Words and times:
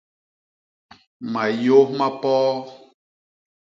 Mayô 1.31 1.79
ma 1.97 2.07
poo. 2.21 2.55